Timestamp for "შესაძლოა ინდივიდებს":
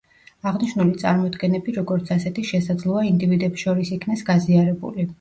2.55-3.67